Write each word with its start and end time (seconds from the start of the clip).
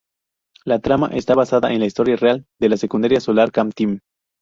La 0.65 0.79
trama 0.79 1.09
está 1.13 1.35
basada 1.35 1.71
en 1.71 1.79
la 1.79 1.85
historia 1.85 2.15
real 2.15 2.47
de 2.59 2.69
la 2.69 2.77
Secundaria 2.77 3.19
Solar 3.21 3.51
Car 3.51 3.71
Team. 3.71 3.99